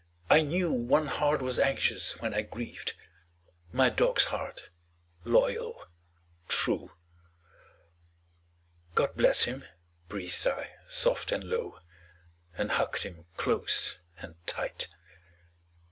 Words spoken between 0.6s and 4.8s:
One heart was anxious when I grieved My dog's heart,